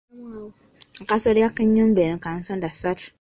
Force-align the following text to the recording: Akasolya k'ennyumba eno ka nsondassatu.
Akasolya 1.01 1.47
k'ennyumba 1.55 1.99
eno 2.05 2.17
ka 2.23 2.31
nsondassatu. 2.39 3.05